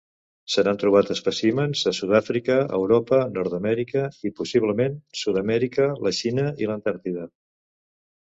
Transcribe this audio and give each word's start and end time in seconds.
Se 0.51 0.61
n'han 0.67 0.77
trobat 0.83 1.09
espècimens 1.15 1.81
a 1.89 1.91
Sud-àfrica, 1.97 2.55
Europa, 2.77 3.19
Nord-amèrica 3.35 4.05
i 4.29 4.33
possiblement 4.39 4.97
Sud-amèrica, 5.21 5.89
la 6.07 6.15
Xina 6.21 6.47
i 6.65 6.71
l'Antàrtida. 6.73 7.29